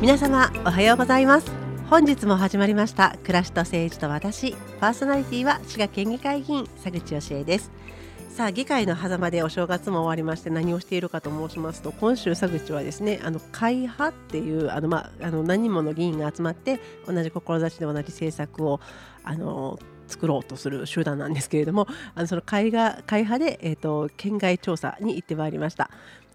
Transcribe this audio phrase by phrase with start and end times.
[0.00, 1.52] 皆様おはようございます。
[1.90, 7.70] 本日も始まりました暮らしと政治と私パーソナリティは滋賀県議会議員佐口義恵です。
[8.30, 18.80] さあ議会の狭間でお正月も終わりまして何をしているかと申しますと今週佐口はですねあの会派っていうあの、まあ、あの何人もの議員が集まって同じ志で同じ政策を
[19.22, 19.78] あの
[20.10, 25.90] 作ろうとする集団なんですけれどもあのその会が会派で、えーと県外調査に行ってまいりました。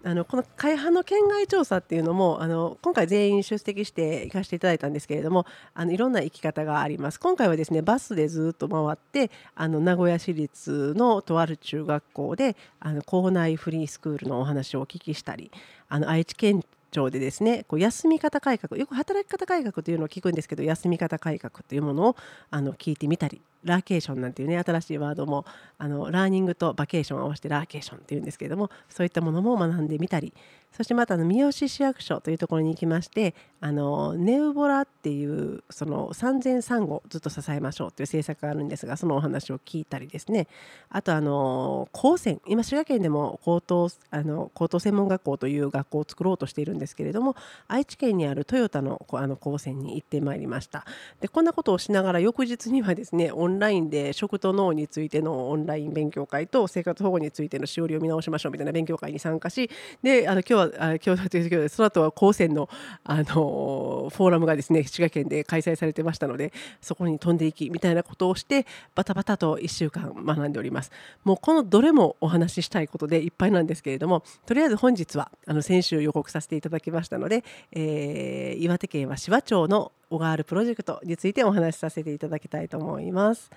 [0.06, 7.18] あのこの会派の県外調査っていうのもあの今回全員出席して行かせていただいたんですけれどもあのいろんな行き方があります。
[7.18, 15.50] 今回はですねバスでずっと回ってあの名古屋市立のとある中学校であの校内フリースクールのお話をお聞きしたり
[15.88, 16.64] あの愛知県
[16.96, 22.16] 庁でですねこう休み方改革よく働き方改革というのを聞くんですけど休み方改革というものを
[22.50, 25.44] あの聞いてみたりラーケーションなんていうね新しいワードも
[25.76, 30.32] あのラーニングとバケーションを合わせてラーケーションっていうんですけれどもそういったものも学んでみたり
[30.72, 40.46] そしてまたあの三好市役所というところに行きましてあのネウボラっていうその産前産後ずっと支えましょうという政策があるんですがそのお話を聞いたりですね。
[40.90, 42.40] あとあの高専。
[42.46, 47.36] 今滋賀県でも高等あの高等専門学校という学校を作ろうとしているんですけれども
[47.68, 50.84] 愛知県にあるトヨタのあの高専に行ってまいりました。
[51.20, 59.70] でこんなことをしながら翌日にはですねオンラインで食と脳についてのオンライン勉強会と生活保護についてのしおりを見直しましょうみたいな勉強会に参加し
[60.02, 62.68] であの今日今日はあ今日というでその後は高専の
[63.04, 70.90] あのフォーラムがですね滋賀県で開催されてましたのでそこに飛んでいきみたいなことをしてバタバタと1週間学んでおります
[71.24, 83.50] もうこのどれもお話ししたいことでいっぱいなんですけれどもとりあえず本日はあの先週予告させていただきましたので、えー、岩手県は芝町の小川あるプロジェクトについてお話しさせていただきたいと思います。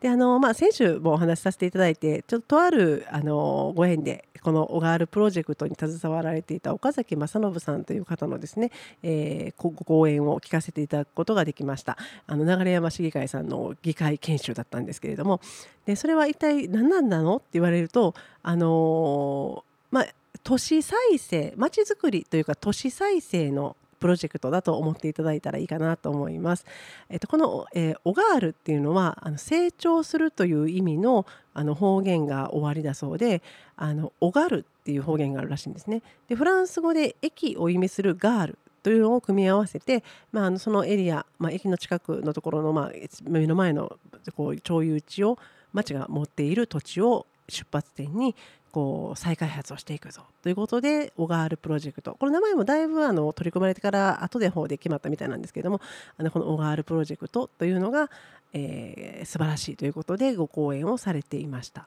[0.00, 8.70] であのまあ、先週もお話しさせていただいてちょっととあるあのご縁でこの小川あるプロジェクトに携わられていた岡崎正信さんという方のですね、
[9.02, 11.98] えー、ご講演を聞かせていただくことができました。
[12.26, 15.40] あの流山市議会さんの議会研修だったんですけれども。
[15.84, 20.06] でそれは一体何なんなのって言われるとあのー、まあ
[20.42, 26.64] 都市再生まちづくりというか都市再生のプロジェクトだと思っていただいたらいいかなと思います。
[27.08, 33.42] えっと、この、えー、オガールっていうのはあの成長するという意味のあの方言が終わりだそうで
[33.76, 36.02] あのオガルっていう方言があるらしいんですね。
[36.28, 42.92] でフランス語で駅を意味するガールというのを組み合わせて、まあ、あのそのエリア、まあ、駅の近くのところの、まあ、
[43.24, 43.98] 目の前の
[44.34, 45.38] こう町有地を
[45.72, 48.34] 町が持っている土地を出発点に
[48.72, 55.80] こう再開発をしていくぞということでオガールプロジェクトこの名前もだいぶあの取り組まれてから後で方で決まったみたいなんですけれども
[56.16, 58.10] あのこのオガールプロジェクトというのが、
[58.52, 61.86] えー、素晴らしいということでご講演をされていました。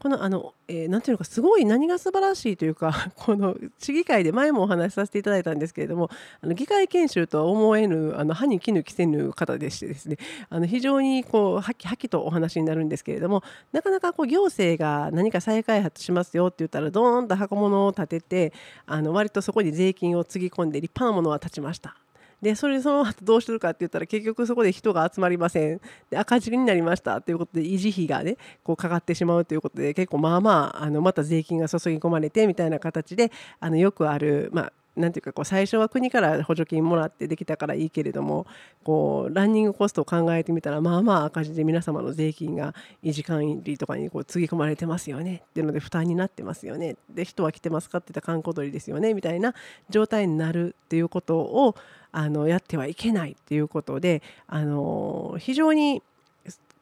[0.00, 6.08] このあの、えー、ていうのかすごい何が素晴らしいというか この市議会で前もお話しさせていただいたんですけれども
[6.40, 10.16] あの議会研修とは思えぬあの歯に衣着せぬ方でしてですね
[10.50, 13.42] あの非常にこうはきはきとお話になるんですけれども
[13.72, 18.52] なかなかこう行政が何か再開発しますよって言ったらドーンと箱物を建てて
[18.86, 21.96] あの割とそこに税金をつぎ込んで立派なものは建ちました。
[22.40, 25.80] でそれでその後どうするかって言ったら結局そこで人が集まりません。
[26.10, 27.20] で赤字になりました。
[27.20, 38.46] ということで維持費がねこうかかってしまうということで結構まあまああのまた税金が注ぎ込まれてみたいな形であのよくある、まあ、なんていうかこう最初は国から補助金もらってできたからいいけれども
[38.84, 45.42] こうランニングコストを考えてみたらまあまあ赤字で皆様の税金が維持管理とかにこうつぎ込まれてますよね。
[45.48, 46.96] っていうので負担になってますよね。
[47.10, 49.54] で人は来てますかって言ったら観光鳥ですよねみたいな
[49.88, 51.74] 状態になるっていうことを
[52.12, 56.02] あのやってはいけないっていうことであの非常に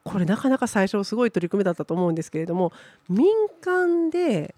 [0.03, 2.71] これなかなか最初すごい取り組みだったと思うんですけれども
[3.09, 3.27] 民
[3.61, 4.55] 間で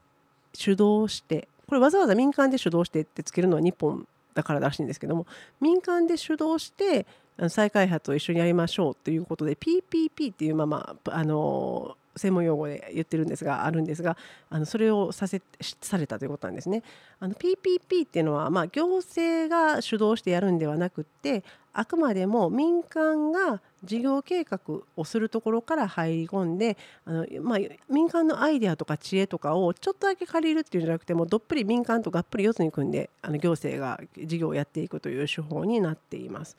[0.54, 5.28] 主導してこれわざわざ民間で主導してってつけるのは日本だかららしいんですけども
[5.62, 7.06] 民間で主導して
[7.48, 14.18] 再開発を一緒にやりましょうということで PPP っていうままあの専門用語で言ってるんですがあるんですが
[14.50, 15.42] あのそれをさせ
[15.82, 16.84] されたということなんですね。
[17.22, 21.44] PPP っていうのは、まあ、行政が主導してやるんではなくって
[21.74, 24.60] あくまでも民間が事業計画
[24.98, 36.58] をするところから入り込んであの、まあ、民間のアイデアとか知恵とかをちょっとだけ借りるっていうんじゃなくてもどっぷり民間とがっぷり四つに組んであの行政が事業をやっていくという手法になっています。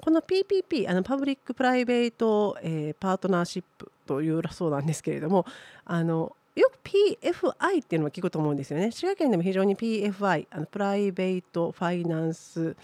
[0.00, 5.44] この PPP あの Public Private、えー、 Partnership というそうなんですけれども
[5.84, 8.90] あのよく PFI っていうのを聞くと思うんですよね。
[8.90, 12.76] 滋賀県でも非常に PFI あの Private Finance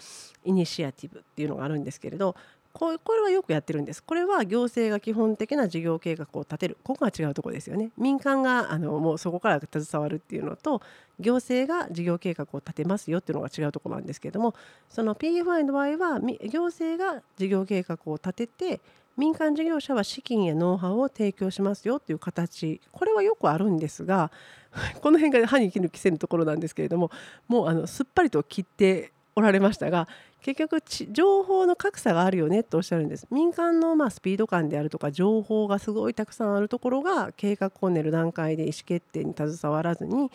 [0.45, 2.35] Initiative っていうのがあるんですけれど
[2.77, 4.03] これはよくやってるんです。
[4.03, 6.77] これは行政が基本的な事業計画を立てる。
[6.83, 7.91] ここが違うところですよね。
[7.97, 10.81] 民間があのもうそこから携わるっていうのと
[11.19, 14.53] 行政が事業計画を立てますよっていうのが違うところなんですけれども
[14.89, 18.81] その PFI の場合は行政が事業計画を立てて
[19.15, 22.81] 民間事業者は資金やノウハウを提供しますよという形。
[22.91, 24.31] これはよくあるんですが
[25.01, 27.09] この辺が歯に衣着せぬところなんですけれども
[27.47, 30.07] もうあのすっぱりと切っておられましたが
[30.45, 33.25] 結局情報の格差があるよねとおっしゃるんです。
[33.31, 40.29] 民間のまスピード感であるとか情報がすごいたくさんあるところが計画を練る段階で意思決定に携わらずに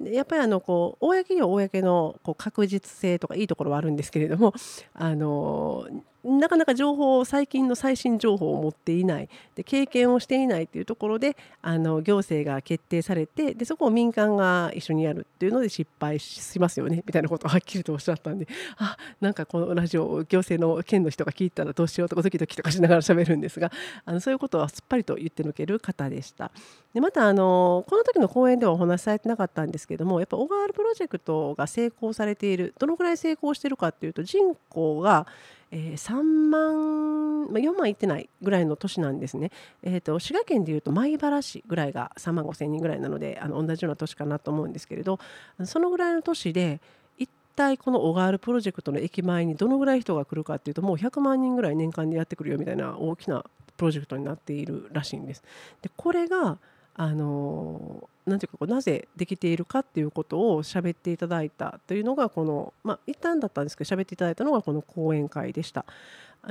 [0.04, 4.52] やっぱりあのこう公には公のこう確実性とかいいところはあるんですけれども
[4.92, 5.86] あの
[6.24, 18.48] なかなか情報を最近の最新情報を持っていないで経験をしていないというところであの行政が決定されてでそこを民間が一緒にやるっていうので失敗しますよねみたいなことをはっきりとおっしゃったんで
[18.78, 23.70] あなんかこのラジオ行政の県の人が聞いたらどうしようとかドキドキとかしながら喋るんですが
[24.06, 26.50] あのそういうことはすっぱりと言って抜ける方でした。
[26.94, 35.26] でまたあのこの時の講演ではお話しされてなかったんですけどもやっぱ小川プロジェクトが成功されているどのぐらい成功しているかっていうと人口が
[35.74, 39.50] えー、3万、まあ、4万いってないぐらいの都市なんですね、
[39.82, 45.18] えーと、滋賀県でいうと米原市ぐらいが3万5千人ぐらいなのであの同じような都市かなと思うんですけれど
[45.64, 46.80] そのぐらいの都市で
[47.18, 53.44] 一体この小川プロジェクトの駅前にどのぐらい人が来るかっていうともう100万人ぐらい年間でやってくるよみたいな大きな
[53.76, 55.42] プロジェクトになっているらしいんです。
[55.82, 56.58] でこれが
[56.96, 65.84] あのなんていうかなぜできているかっていうことを喋っていただいたというのがこのまあ一旦だったんですけど喋っていただいたのがこの講演会でした。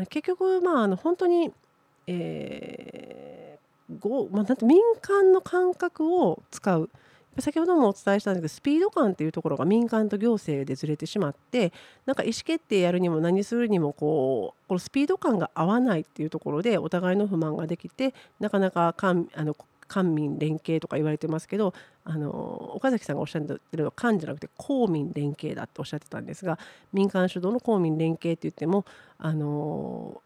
[0.09, 1.51] 結局まああの本当に、
[2.07, 3.63] えー
[3.99, 6.89] ごまあ、なんて民間の感覚を使う
[7.39, 11.73] 先ほどもお伝えしたんですけどスピード感っていうところが民間と行政でずれてしまって
[12.05, 19.55] なんか意思決定やるにも何するにもこうこのスピード感が合わないっていうところでお互いの不満ができてなかなかかんあの
[19.87, 22.29] 官民連携とか言われてますけどあの
[22.75, 26.59] 岡崎さんがおっしゃってるのは官じゃなくて公民連携だっておっしゃってたんですが
[26.91, 28.85] 民間主導の公民連携って言っても
[29.17, 30.21] あの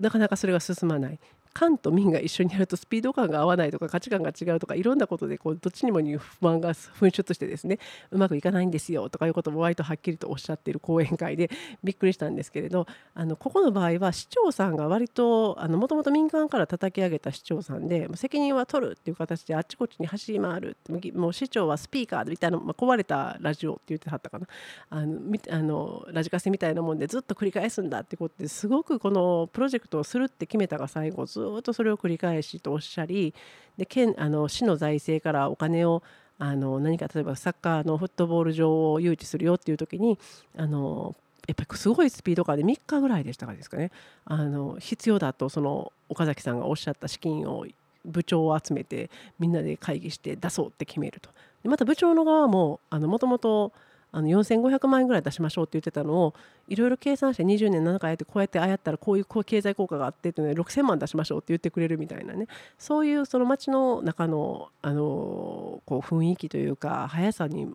[0.00, 1.18] なかなかそれが進まない。
[1.56, 7.78] 官と民が一緒にやるとスピード感が合わないとか価値観が違うとかいろんなことでこうどっちにもに不満が噴出してですね
[8.10, 11.50] うまくいかないんですよとかいうことも割とはっきりとおっしゃっている講演会で
[11.82, 20.76] びっくりしたんですけれどあのここの場合は市長さんが割ともともと民間から叩き上げた市長さんで責任は取るっていう形であっちこっちに走り回る。
[21.14, 24.46] もう市長はスピーカーみたいな、まあ、壊れたラジオって言ってはったかな。
[24.90, 25.16] あの
[25.50, 33.34] あのラジカセみたいなもんでずっと繰り返すんだってことですごくこのプロジェクトをするって決めたが最後ずずっとそれを繰り返しとおっしゃり
[33.76, 36.02] で県あの市の財政からお金を
[36.38, 40.18] あの何か例えばサッカーのフットボール場を誘致するよっていう時に
[40.56, 41.14] あの
[41.46, 43.92] やっぱりすごいスピード感で3日ぐらいでしたかですかね。
[44.24, 47.66] あの必要だとその岡崎さんがおっしゃった資金を
[48.04, 51.30] 部長を集めてみんなで会議して出そうって決めると。
[51.62, 53.72] でまた部長の側ももともと
[54.16, 56.34] あの4500万円ぐらい出しましょうって言ってたのを
[56.68, 62.46] いろいろ計算して20年7回やってこうやってああやったらこういう経済効果があってっていうので6000万出しましょうって言ってくれるみたいなね。
[62.78, 67.68] そういうその街の中のあのこう雰囲気というか速さに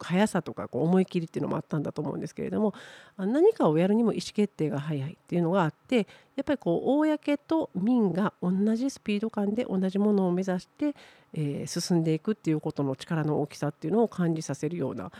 [0.00, 2.74] 速さとかこう思い切りっていうのもあったんだと思うんですけれども
[3.16, 10.94] 何かをやるにも意思決定が早いっていうのがあってやっぱりこう公と民が同じスピード感で同じものを目指して、
[11.32, 15.12] えー、進んでいくっていうことの力の大きさっていうのを感じさせるような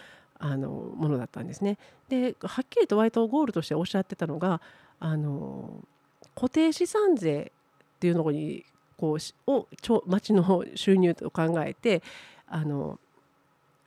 [0.45, 1.79] あのものだったんですね。
[2.11, 4.61] ではっきりと割とゴールとしておっしゃってたのが
[5.01, 5.83] あの
[6.35, 7.51] 固定資産税
[7.97, 8.67] っていうのに
[8.99, 9.67] こうを
[10.07, 12.03] 町の収入と考えて
[12.47, 13.01] あの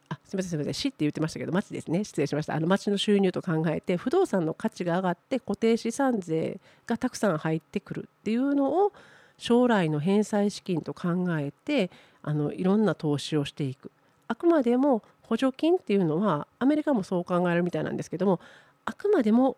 [0.10, 2.04] あすみませんすみません市って言ってましたけど町ですね。
[2.04, 2.56] 失礼しました。
[2.56, 8.94] あの町の収入と考えて不動産の価値が上がって固定資産税がたくさん入ってくるっていうのを
[9.38, 11.92] 将来の返済資金と考えて
[12.24, 13.92] あのいろんな投資をしていく。
[14.28, 18.40] あくまでも補助金っていうのはアメリカもそう考えるみたいなんですけども
[18.86, 19.58] あくまでも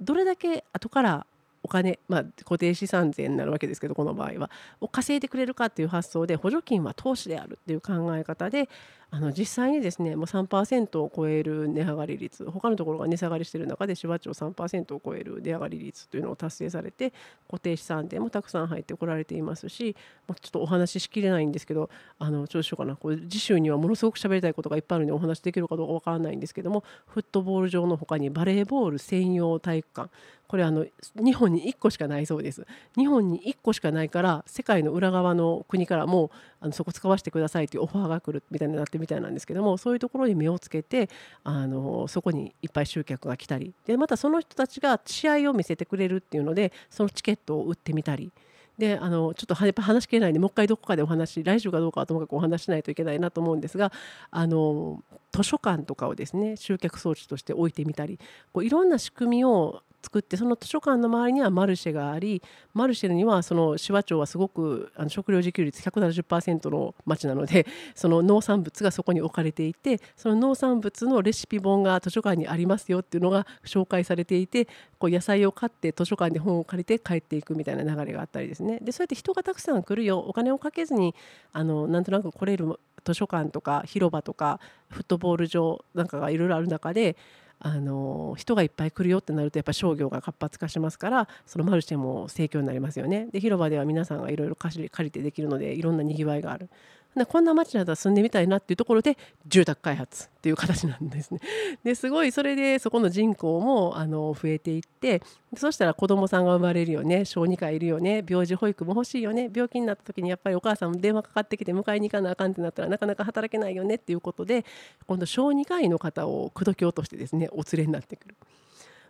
[0.00, 1.26] どれだけ後から
[1.62, 8.68] お金、まあ、固定資産税になるわけですけどこの場合はを稼いでくれるかっていう発想で補助金は投資であるっていう考え方で
[9.10, 17.12] あの実際にですねもう3%を超える値上がり率他のところが値下がりしている中で芝町3%を超える値上がり率というのを達成されて
[17.48, 19.96] 固定資産税もたくさん入ってこられていますし
[20.26, 22.96] もうちょっとお話ししきれないんですけどあのどうしようかな。
[22.96, 30.10] これ次週にはものすごく喋りたいことがいっぱいあるのでお話できるかどうかわからないんですけどもフットボール場の他にバレーボール専用体育館。
[30.46, 32.66] これあの日本に1個しかないそうです。
[32.96, 36.30] 日本に1個しかないから世界の裏側の国からも
[36.60, 41.10] あのそこ使わせてくださいというオファーが来るみたいになってみたいなんですけどもそういうところに目をつけて
[41.42, 48.32] あのそこにいっぱい集客が来たりでまたその人たちが試合を見せてくれるっていうのでそのチケットを売ってみたり。
[48.78, 53.92] であのちょっとやっぱ話しきれないんでもう一回どこかでお話来週かどうかはともかくお話しないといけないなと思うんですが
[54.32, 58.18] あの図書館とかをですね集客装置として置いてみたり
[58.52, 62.42] こういろんな仕組みを作ってその図書館の周りにはマルシェがあり
[62.74, 74.68] マルシェにはその紫波町はすごくあの食料自給率170%の町なので その農産物がそこに置かれていてその農産物のレシピ本が図書館にありますよっていうのが紹介されていて
[74.98, 78.80] こう野菜を買って図書館で本を借りて帰っていくみたいな流れがあったりですね。
[78.80, 80.18] でそうやって人がたくさん来るよ。
[80.18, 81.14] お金をかけずに
[81.52, 87.16] あのなんとなく来れる図書館とか広場とかフットボール場なんかがいろいろある中で
[87.60, 93.28] あの人がいっぱい来るよってなるとやっぱ商業が活発化しますからそのマルシェも盛況になりますよね。
[93.32, 96.68] で広場では皆さんがいろいろ借りてできるのでいろんなにぎわいがある。
[97.16, 99.16] でこんな街なら住んでみたいなっていうところで
[99.46, 101.40] 住宅開発っていう形なんですね。
[101.84, 105.22] ですごいそれでそこの人口もあの増えていって
[105.56, 114.64] そしたら子どもさんが生まれるよね小児科いるよね病児保育も欲しいよね病気になった時にやっぱりお母さんも電話かかってきて迎えに行かなあかんってなったらなかなか働けないよねっていうことで
[115.06, 118.36] 今度小児科医の方を口説き落としてですねお連れになってくる。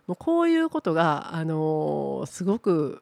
[0.07, 3.01] もうこういうことが、あの、すごく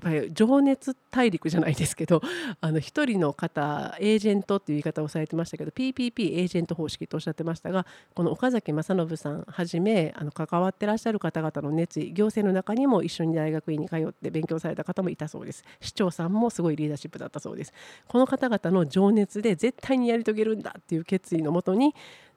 [0.00, 2.20] っぱり情熱大陸じゃないですけど
[2.60, 15.64] あの1人の方エージェントっていう言い方をされてましたけど PPP エージェント方式とおっしゃってましたがこの岡崎正信さんはじめあの関わってらっしゃる方々の熱意行政の中にも一緒に大学院に通って勉強された方もいたそうです。
[15.80, 17.72] 市長さんもすごいリーダーシップだったそうです。
[18.08, 21.94] この方々の情熱で絶対にやり遂げるんだっていう決意のもとに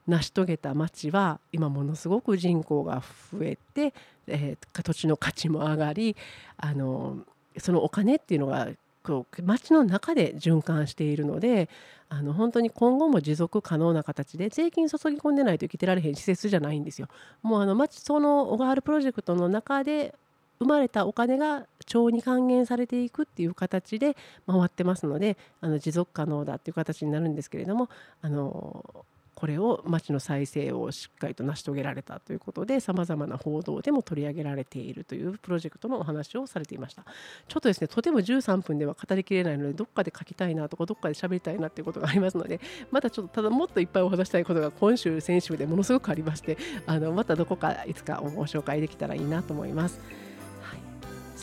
[0.08, 3.02] 成し遂げた町は今ものすごく人口が
[3.32, 3.94] 増えて、
[4.28, 6.16] えー、土地の価値も上がり
[6.58, 7.20] あの
[7.58, 8.70] そのお金っていうのが
[9.04, 11.70] こう町の中で循環しているので
[12.10, 17.08] あの本当に今後も持続可能な形で税金注ぎ込んでないと生きてられへん施設じゃないんですよ。
[17.42, 20.14] もうあの町その小川原プロジェクトの中で
[20.60, 24.16] 生まれたお金が町に還元されていくっていう形で
[24.48, 27.90] 回ってますのであの持続可能だっていう形になるんですけれども
[28.22, 29.06] あの
[29.44, 37.04] これを町の再生をしっかりと成し遂げられたということでさまざまな報道でも取り上げられているというプロジェクトのお話をされていました
[37.50, 50.00] ちょっとですねとても13分では語りきれないのでどっかで書きたいなとかどっかで喋りたいなっていうことがありますのでまたちょっとただもっといっぱいお話したいことが今週先週でものすごくありましてあのまたどこかいつかご紹介できたらいいなと思います。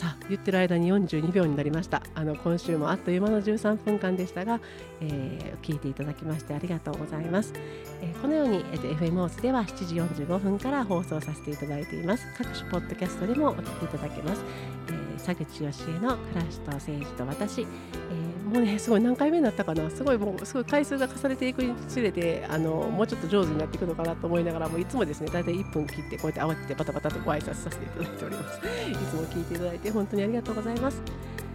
[0.01, 2.01] さあ言ってる間に42秒になりました。
[2.15, 4.59] あの今週もあっという間の13分間でしたが、
[4.99, 7.53] えー、聞いていただきましてありがとうございます、
[8.01, 12.25] えー、このように、えー、FM オースでは7時45分から放送させていただいています。
[12.35, 14.43] 各種ポッドキャストでもお聞きいただけます、
[14.87, 19.89] えー、佐口義恵の暮らしと政治と私、えーもうねすごい何回目になったかな。
[19.89, 28.59] すごいもうすごい回数が重ねていくにつれてあのもうちょっと上手になっていくのかなと思いながらもいつもですね大体1分切ってこうやって慌ててバタバタとご挨拶させていただいております。
[28.91, 31.01] いつも聞いていただいて本当にありがとうございます。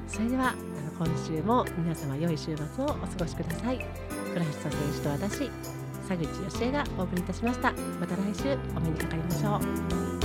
[0.09, 3.85] それではあの今週も皆様良い週末をお過ごしください。
[4.33, 5.51] 倉橋選手と私
[6.09, 7.73] 佐口義恵がお送りいたしました。
[8.01, 9.61] また来週お目にかかりましょ
[10.13, 10.16] う